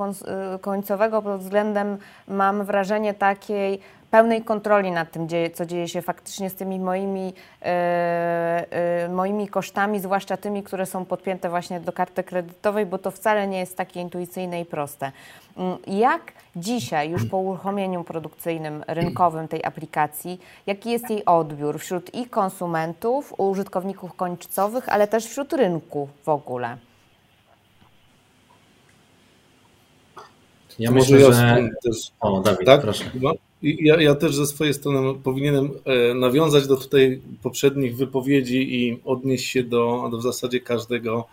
[0.55, 3.79] y, końcowego pod względem, mam wrażenie, takiej
[4.11, 7.33] pełnej kontroli nad tym, co dzieje się faktycznie z tymi moimi,
[9.05, 13.47] yy, moimi kosztami, zwłaszcza tymi, które są podpięte właśnie do karty kredytowej, bo to wcale
[13.47, 15.11] nie jest takie intuicyjne i proste.
[15.57, 22.15] Mm, jak dzisiaj, już po uruchomieniu produkcyjnym, rynkowym tej aplikacji, jaki jest jej odbiór wśród
[22.15, 26.77] i konsumentów, użytkowników końcowych, ale też wśród rynku w ogóle?
[30.79, 31.69] Ja myślę, że...
[32.19, 32.81] O, Dawid, tak?
[32.81, 33.05] proszę.
[33.61, 39.45] Ja, ja też ze swojej strony powinienem e, nawiązać do tutaj poprzednich wypowiedzi i odnieść
[39.49, 41.27] się do, do w zasadzie każdego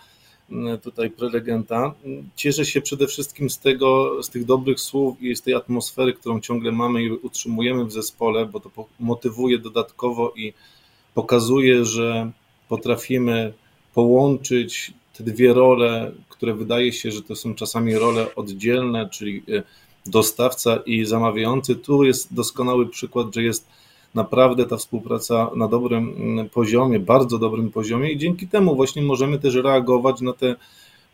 [0.82, 1.94] tutaj prelegenta.
[2.36, 6.40] Cieszę się przede wszystkim z tego, z tych dobrych słów i z tej atmosfery, którą
[6.40, 10.52] ciągle mamy i utrzymujemy w zespole, bo to motywuje dodatkowo i
[11.14, 12.30] pokazuje, że
[12.68, 13.52] potrafimy
[13.94, 19.62] połączyć te dwie role, które wydaje się, że to są czasami role oddzielne, czyli e,
[20.10, 21.76] dostawca i zamawiający.
[21.76, 23.66] Tu jest doskonały przykład, że jest
[24.14, 29.38] naprawdę ta współpraca na dobrym mm, poziomie, bardzo dobrym poziomie i dzięki temu właśnie możemy
[29.38, 30.54] też reagować na te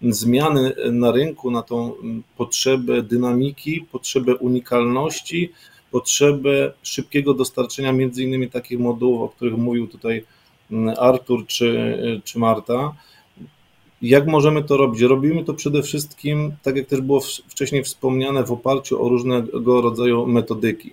[0.02, 5.52] zmiany na rynku, na tą mm, potrzebę dynamiki, potrzebę unikalności,
[5.90, 10.24] potrzebę szybkiego dostarczenia między innymi takich modułów, o których mówił tutaj
[10.70, 12.94] mm, Artur czy, czy Marta.
[14.03, 15.03] Jak możemy to robić?
[15.03, 20.27] Robimy to przede wszystkim, tak jak też było wcześniej wspomniane, w oparciu o różnego rodzaju
[20.27, 20.93] metodyki.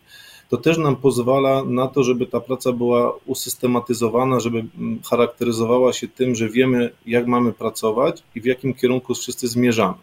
[0.49, 6.07] To też nam pozwala na to, żeby ta praca była usystematyzowana, żeby mm, charakteryzowała się
[6.07, 9.97] tym, że wiemy, jak mamy pracować i w jakim kierunku wszyscy zmierzamy.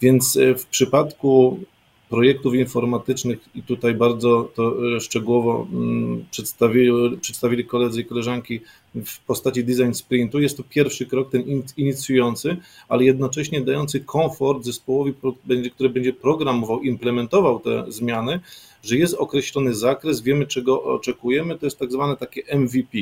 [0.00, 1.58] Więc e, w przypadku
[2.08, 6.90] projektów informatycznych i tutaj bardzo to e, szczegółowo mm, przedstawili,
[7.20, 8.60] przedstawili koledzy i koleżanki
[8.94, 10.40] w postaci design sprintu.
[10.40, 11.42] Jest to pierwszy krok, ten
[11.76, 12.56] inicjujący,
[12.88, 15.14] ale jednocześnie dający komfort zespołowi,
[15.74, 18.40] który będzie programował, implementował te zmiany,
[18.82, 22.98] że jest określony zakres, wiemy czego oczekujemy, to jest tak zwane takie MVP.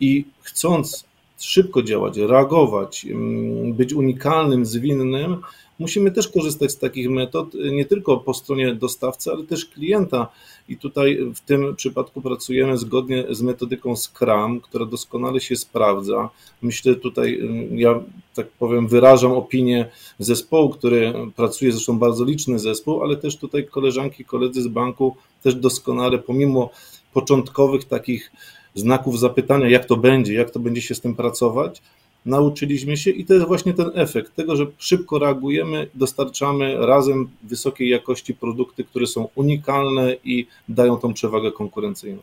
[0.00, 1.09] I chcąc
[1.44, 5.36] szybko działać, reagować, mm, być unikalnym, zwinnym,
[5.80, 10.28] musimy też korzystać z takich metod, nie tylko po stronie dostawcy, ale też klienta.
[10.68, 16.30] I tutaj w tym przypadku pracujemy zgodnie z metodyką Scrum, która doskonale się sprawdza.
[16.62, 17.40] Myślę tutaj,
[17.74, 18.00] ja
[18.34, 24.24] tak powiem, wyrażam opinię zespołu, który pracuje, zresztą bardzo liczny zespół, ale też tutaj koleżanki,
[24.24, 26.70] koledzy z banku też doskonale, pomimo
[27.12, 28.32] początkowych takich
[28.74, 31.82] znaków zapytania, jak to będzie, jak to będzie się z tym pracować,
[32.26, 37.88] nauczyliśmy się i to jest właśnie ten efekt tego, że szybko reagujemy, dostarczamy razem wysokiej
[37.88, 42.22] jakości produkty, które są unikalne i dają tą przewagę konkurencyjną.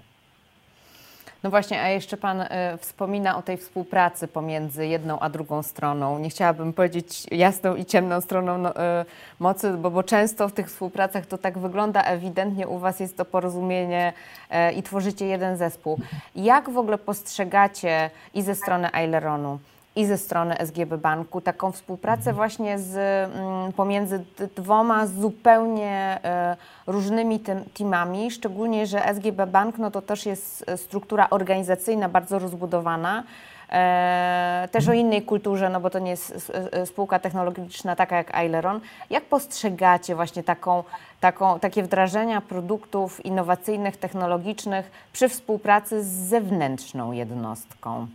[1.47, 2.47] No właśnie, a jeszcze Pan y,
[2.79, 6.19] wspomina o tej współpracy pomiędzy jedną a drugą stroną.
[6.19, 9.05] Nie chciałabym powiedzieć jasną i ciemną stroną no, y,
[9.39, 12.03] mocy, bo, bo często w tych współpracach to tak wygląda.
[12.03, 14.13] Ewidentnie u Was jest to porozumienie
[14.51, 15.99] y, i tworzycie jeden zespół.
[16.35, 19.59] Jak w ogóle postrzegacie i ze strony Aileronu,
[19.97, 26.57] i ze strony SGB Banku taką współpracę właśnie z, mm, pomiędzy dwoma zupełnie e,
[26.87, 27.39] różnymi
[27.73, 33.23] teamami, szczególnie, że SGB Bank no to też jest struktura organizacyjna bardzo rozbudowana,
[33.69, 36.51] e, też o innej kulturze, no bo to nie jest
[36.85, 38.79] spółka technologiczna taka jak Aileron.
[39.09, 40.83] Jak postrzegacie właśnie taką,
[41.19, 48.07] taką, takie wdrażania produktów innowacyjnych, technologicznych przy współpracy z zewnętrzną jednostką?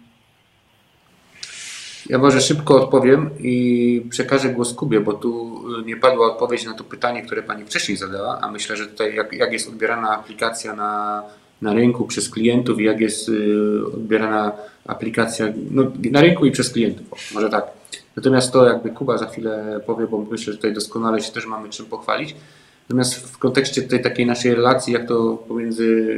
[2.12, 6.84] Ja może szybko odpowiem i przekażę głos Kubie, bo tu nie padła odpowiedź na to
[6.84, 11.22] pytanie, które Pani wcześniej zadała, a myślę, że tutaj jak, jak jest odbierana aplikacja na,
[11.62, 14.52] na rynku przez klientów i jak jest y, odbierana
[14.86, 17.66] aplikacja no, na rynku i przez klientów, może tak.
[18.16, 21.68] Natomiast to jakby Kuba za chwilę powie, bo myślę, że tutaj doskonale się też mamy
[21.68, 22.36] czym pochwalić.
[22.88, 26.16] Natomiast w kontekście tej takiej naszej relacji, jak to pomiędzy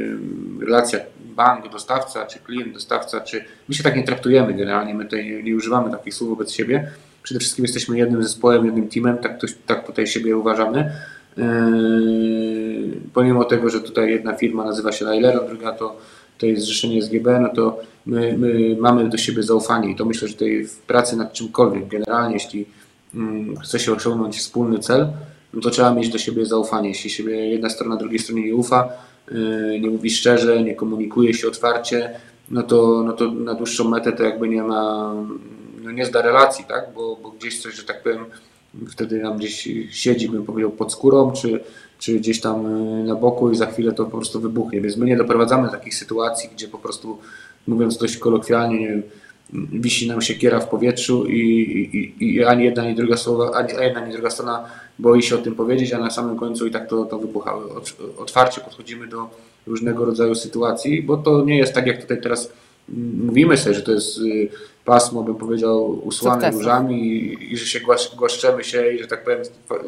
[0.61, 0.99] relacja
[1.35, 5.55] bank, dostawca, czy klient, dostawca, czy my się tak nie traktujemy generalnie, my tutaj nie
[5.55, 6.91] używamy takich słów wobec siebie.
[7.23, 10.91] Przede wszystkim jesteśmy jednym zespołem, jednym teamem, tak, tak tutaj siebie uważamy.
[11.37, 11.45] Yy,
[13.13, 15.97] pomimo tego, że tutaj jedna firma nazywa się Nailero, druga to,
[16.37, 20.27] to jest zrzeszenie SGB, no to my, my mamy do siebie zaufanie i to myślę,
[20.27, 22.65] że tutaj w pracy nad czymkolwiek, generalnie jeśli
[23.15, 25.07] mm, chce się osiągnąć wspólny cel,
[25.53, 26.89] no to trzeba mieć do siebie zaufanie.
[26.89, 28.89] Jeśli siebie jedna strona drugiej stronie nie ufa,
[29.81, 32.19] nie mówi szczerze, nie komunikuje się otwarcie,
[32.51, 35.13] no to, no to na dłuższą metę to jakby nie ma,
[35.83, 36.85] no nie zda relacji, tak?
[36.95, 38.25] Bo, bo gdzieś coś, że tak powiem,
[38.89, 41.59] wtedy nam gdzieś siedzi, bym powiedział, pod skórą, czy,
[41.99, 42.63] czy gdzieś tam
[42.97, 44.81] yy, na boku i za chwilę to po prostu wybuchnie.
[44.81, 47.17] Więc my nie doprowadzamy do takich sytuacji, gdzie po prostu,
[47.67, 49.03] mówiąc dość kolokwialnie, nie wiem,
[49.53, 54.01] wisi nam siekiera w powietrzu i, i, i ani jedna, ani druga, słowa, ani jedna,
[54.01, 54.65] ani druga strona
[54.99, 57.55] boi się o tym powiedzieć, a na samym końcu i tak to, to wybucha.
[58.17, 59.29] Otwarcie podchodzimy do
[59.67, 62.51] różnego rodzaju sytuacji, bo to nie jest tak, jak tutaj teraz
[63.23, 64.49] mówimy sobie, że to jest y,
[64.85, 67.79] pasmo, bym powiedział, usłane różami i, i, że się
[68.17, 69.39] głaszczemy się i że tak powiem,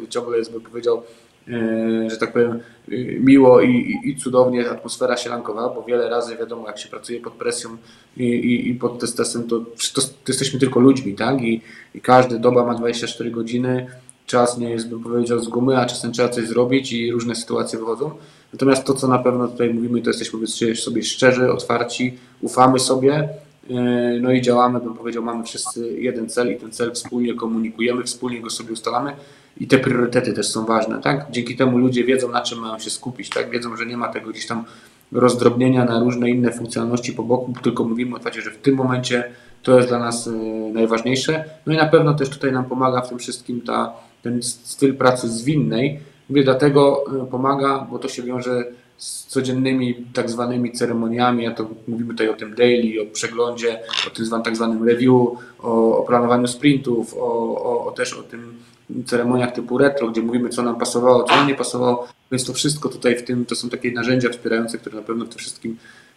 [0.08, 1.02] ciągle jest, bym powiedział,
[1.50, 6.66] E, że tak powiem, y, miło i, i, cudownie atmosfera sielankowa, bo wiele razy wiadomo,
[6.66, 7.70] jak się pracuje pod presją
[8.16, 9.60] i, i, pod testem, to,
[9.94, 11.42] to, to, jesteśmy tylko ludźmi, tak?
[11.42, 11.60] I,
[11.94, 13.86] I każdy doba ma 24 godziny,
[14.28, 17.78] czas nie jest, bym powiedział, z gumy, a czasem trzeba coś zrobić i różne sytuacje
[17.78, 18.10] wychodzą.
[18.52, 23.28] Natomiast to, co na pewno tutaj mówimy, to jesteśmy sobie szczerzy, otwarci, ufamy sobie,
[23.70, 28.04] e, no i działamy, bym powiedział, mamy wszyscy jeden cel i ten cel wspólnie komunikujemy,
[28.04, 29.12] wspólnie go sobie ustalamy
[29.56, 31.26] i te priorytety też są ważne, tak?
[31.30, 33.50] Dzięki temu ludzie wiedzą, na czym mają się skupić, tak?
[33.50, 34.64] Wiedzą, że nie ma tego gdzieś tam
[35.12, 39.24] rozdrobnienia na różne inne funkcjonalności po boku, tylko mówimy o fakcie, że w tym momencie
[39.62, 40.30] to jest dla nas y,
[40.72, 41.44] najważniejsze.
[41.66, 45.28] No i na pewno też tutaj nam pomaga w tym wszystkim ta, ten styl pracy
[45.28, 46.00] zwinnej.
[46.28, 48.64] Mówię dlatego y, pomaga, bo to się wiąże
[48.96, 54.10] z codziennymi tak zwanymi ceremoniami, a to mówimy tutaj o tym daily, o przeglądzie, o
[54.10, 55.12] tym tak zwanym review,
[55.58, 58.58] o, o planowaniu sprintów, o, o, o też o tym
[59.06, 62.88] ceremoniach typu retro, gdzie mówimy, co nam pasowało, co nam nie pasowało, więc to wszystko
[62.88, 65.76] tutaj w tym, to są takie narzędzia wspierające, które na pewno w tym wszystkim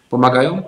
[0.09, 0.63] pomagają.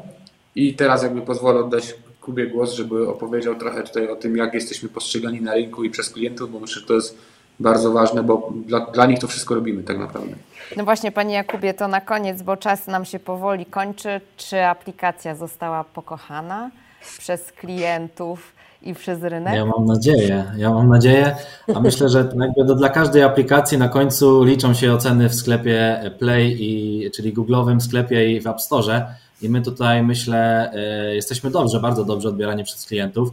[0.56, 4.89] I teraz jakby pozwolę oddać Kubie głos, żeby opowiedział trochę tutaj o tym, jak jesteśmy
[4.89, 7.17] postrzegani na rynku i przez klientów, bo myślę, że to jest
[7.59, 10.36] bardzo ważne, bo dla, dla nich to wszystko robimy tak naprawdę.
[10.77, 14.21] No właśnie, Panie Jakubie, to na koniec, bo czas nam się powoli kończy.
[14.38, 16.71] Czy aplikacja została pokochana
[17.19, 18.53] przez klientów?
[18.86, 19.55] i przez rynek?
[19.55, 21.36] Ja mam nadzieję, ja mam nadzieję,
[21.75, 26.55] a myślę, że jakby dla każdej aplikacji na końcu liczą się oceny w sklepie Play,
[26.59, 29.05] i, czyli Google'owym sklepie i w App Store
[29.43, 33.29] i my tutaj myślę e, jesteśmy dobrze, bardzo dobrze odbierani przez klientów.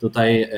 [0.00, 0.48] Tutaj e,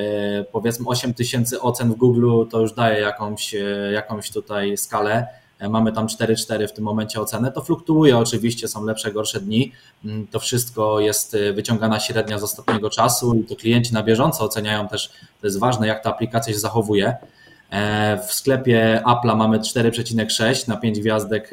[0.52, 5.26] powiedzmy 8 tysięcy ocen w Google to już daje jakąś, e, jakąś tutaj skalę
[5.70, 7.52] mamy tam 4-4 w tym momencie ocenę.
[7.52, 9.72] To fluktuuje oczywiście, są lepsze, gorsze dni.
[10.04, 14.88] Mm, to wszystko jest wyciągana średnia z ostatniego czasu i to klienci na bieżąco oceniają
[14.88, 15.08] też,
[15.40, 17.16] to jest ważne, jak ta aplikacja się zachowuje.
[18.28, 21.50] W sklepie Apple'a mamy 4,6 na 5 gwiazdek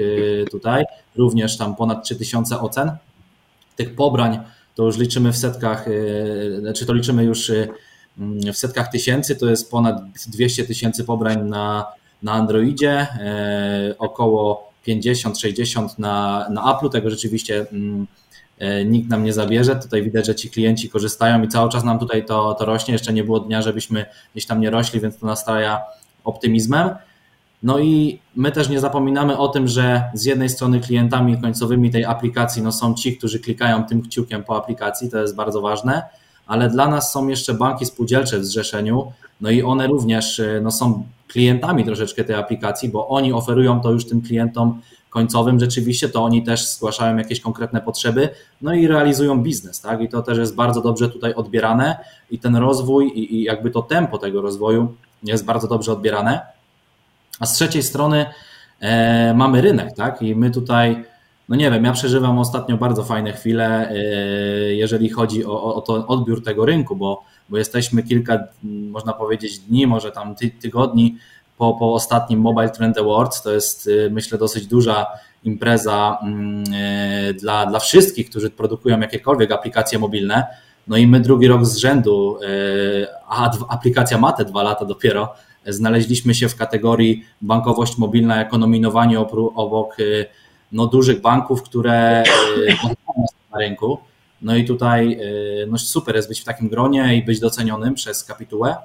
[0.51, 2.97] tutaj, również tam ponad 3000 ocen.
[3.77, 4.39] Tych pobrań
[4.75, 5.85] to już liczymy w setkach,
[6.59, 7.51] znaczy to liczymy już
[8.19, 11.85] mm, w setkach tysięcy, to jest ponad 200 tysięcy pobrań na,
[12.23, 13.07] na Androidzie,
[13.97, 18.07] około 50-60 na, na Apple'u, tego rzeczywiście mm,
[18.59, 19.75] E, nikt nam nie zabierze.
[19.75, 22.91] Tutaj widać, że ci klienci korzystają i cały czas nam tutaj to, to rośnie.
[22.91, 25.81] Jeszcze nie było dnia, żebyśmy gdzieś tam nie rośli, więc to nastraja
[26.23, 26.89] optymizmem.
[27.63, 32.05] No i my też nie zapominamy o tym, że z jednej strony klientami końcowymi tej
[32.05, 36.03] aplikacji no są ci, którzy klikają tym kciukiem po aplikacji, to jest bardzo ważne,
[36.47, 40.71] ale dla nas są jeszcze banki spółdzielcze w zrzeszeniu, no i one również e, no
[40.71, 46.23] są klientami troszeczkę tej aplikacji, bo oni oferują to już tym klientom końcowym rzeczywiście, to
[46.23, 48.29] oni też zgłaszają jakieś konkretne potrzeby,
[48.61, 50.01] no i realizują biznes, tak?
[50.01, 51.97] I to też jest bardzo dobrze tutaj odbierane
[52.31, 54.93] i ten rozwój i, i jakby to tempo tego rozwoju
[55.23, 56.56] jest bardzo dobrze odbierane.
[57.39, 58.25] A z trzeciej strony
[58.79, 60.21] e, mamy rynek, tak?
[60.21, 61.03] I my tutaj,
[61.49, 63.95] no nie wiem, ja przeżywam ostatnio bardzo fajne chwile, e,
[64.73, 69.87] jeżeli chodzi o, o to odbiór tego rynku, bo, bo jesteśmy kilka, można powiedzieć, dni,
[69.87, 71.17] może tam ty, tygodni
[71.57, 73.41] po, po ostatnim Mobile Trend Awards.
[73.41, 75.07] To jest y, myślę dosyć duża
[75.43, 76.63] impreza mm,
[77.29, 80.47] y, dla, dla wszystkich, którzy produkują jakiekolwiek aplikacje mobilne.
[80.87, 85.33] No i my drugi rok z rzędu, y, a aplikacja ma te dwa lata dopiero,
[85.67, 89.17] znaleźliśmy się w kategorii bankowość mobilna jako nominowani
[89.55, 89.97] obok
[90.71, 92.23] no, dużych banków, które
[93.51, 93.97] na rynku.
[94.41, 95.19] No i tutaj
[95.67, 98.75] no, super jest być w takim gronie i być docenionym przez kapitułę.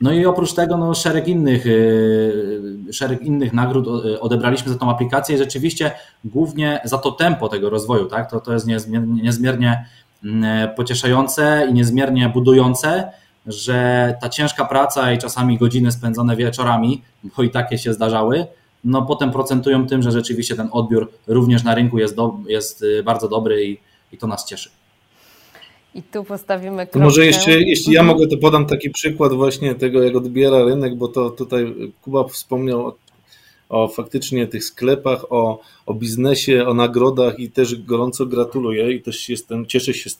[0.00, 3.88] No i oprócz tego no, szereg, innych, y, szereg innych nagród
[4.20, 5.92] odebraliśmy za tą aplikację i rzeczywiście
[6.24, 8.06] głównie za to tempo tego rozwoju.
[8.06, 8.30] Tak?
[8.30, 9.84] To, to jest niezmiernie, niezmiernie
[10.24, 13.12] mm, pocieszające i niezmiernie budujące,
[13.46, 17.02] że ta ciężka praca i czasami godziny spędzone wieczorami,
[17.36, 18.46] bo i takie się zdarzały,
[18.84, 23.02] no potem procentują tym, że rzeczywiście ten odbiór również na rynku jest, do, jest y,
[23.02, 23.78] bardzo dobry i,
[24.12, 24.70] i to nas cieszy.
[25.94, 26.98] I tu postawimy kropkę.
[26.98, 31.08] Może jeszcze, jeśli ja mogę, to podam taki przykład właśnie tego, jak odbiera rynek, bo
[31.08, 32.92] to tutaj Kuba wspomniał
[33.68, 39.28] o, faktycznie tych sklepach, o, o biznesie, o nagrodach i też gorąco gratuluję i też
[39.28, 40.10] jestem, cieszę się,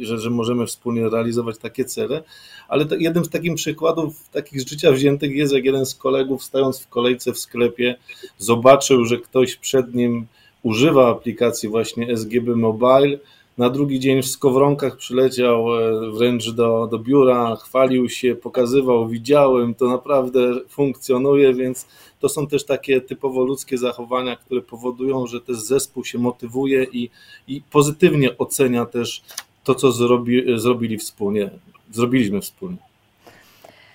[0.00, 2.22] że, że możemy wspólnie realizować takie cele,
[2.68, 6.44] ale to, jednym z takich przykładów takich z życia wziętych jest, jak jeden z kolegów
[6.44, 7.94] stając w kolejce w sklepie
[8.38, 10.26] zobaczył, że ktoś przed nim
[10.62, 13.18] używa aplikacji właśnie SGB Mobile,
[13.58, 19.74] na drugi dzień w skowronkach przyleciał e, wręcz do, do biura, chwalił się, pokazywał, widziałem,
[19.74, 21.86] to naprawdę funkcjonuje, więc
[22.22, 27.10] to są też takie typowo ludzkie zachowania, które powodują, że też zespół się motywuje i,
[27.48, 29.22] i pozytywnie ocenia też
[29.64, 31.50] to, co zrobi, zrobili wspólnie,
[31.90, 32.76] zrobiliśmy wspólnie.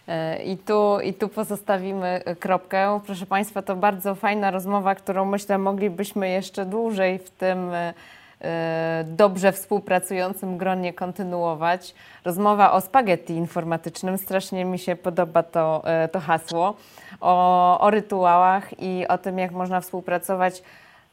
[0.08, 3.00] E, I tu, I tu pozostawimy kropkę.
[3.06, 7.94] Proszę Państwa, to bardzo fajna rozmowa, którą myślę moglibyśmy jeszcze dłużej w tym e,
[8.42, 11.96] E, dobrze współpracującym gronie kontynuować.
[12.26, 16.76] Rozmowa o spaghetti informatycznym, strasznie mi się podoba to, e, to hasło,
[17.22, 20.64] o, o rytuałach i o tym, jak można współpracować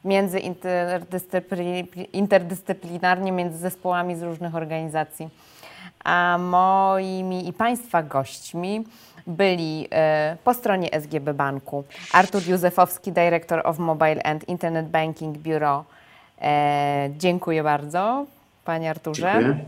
[0.05, 0.39] między
[2.13, 5.29] interdyscyplinarnie, między zespołami z różnych organizacji.
[6.03, 8.83] A moimi i Państwa gośćmi
[9.27, 15.83] byli e, po stronie SGB Banku Artur Józefowski, Director of Mobile and Internet Banking Bureau
[16.41, 18.25] E, dziękuję bardzo,
[18.65, 19.33] Panie Arturze.
[19.33, 19.65] Dziękuję.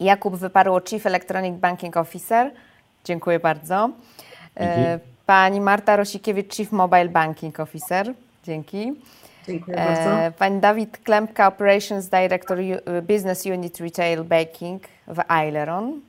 [0.00, 2.50] Jakub Wyparło, Chief Electronic Banking Officer.
[3.04, 3.90] Dziękuję bardzo.
[4.56, 4.98] E,
[5.32, 8.14] pani Marta Rosikiewicz, Chief Mobile Banking Officer.
[8.44, 8.92] Dzięki.
[9.46, 10.38] Dziękuję e, bardzo.
[10.38, 12.58] Pani Dawid Klempka, Operations Director
[13.02, 16.00] Business Unit Retail Banking w Aileron.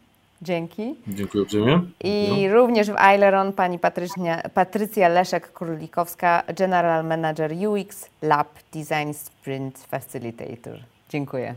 [0.42, 0.96] Dzięki.
[1.08, 1.82] Dziękuję uprzejmie.
[2.04, 2.54] I no.
[2.54, 10.80] również w Aileron pani Patrycja, Patrycja Leszek-Królikowska, General Manager UX Lab Design Sprint Facilitator.
[11.10, 11.56] Dziękuję.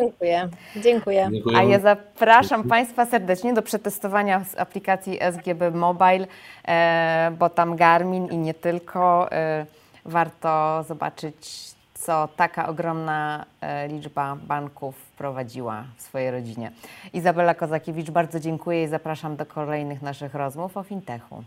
[0.00, 0.48] Dziękuję.
[0.76, 1.30] Dziękuję.
[1.56, 6.26] A ja zapraszam Państwa serdecznie do przetestowania aplikacji SGB Mobile,
[6.68, 9.32] e, bo tam Garmin i nie tylko.
[9.32, 9.66] E,
[10.04, 16.72] warto zobaczyć co taka ogromna e, liczba banków wprowadziła w swojej rodzinie.
[17.12, 21.44] Izabela Kozakiewicz, bardzo dziękuję i zapraszam do kolejnych naszych rozmów o fintechu.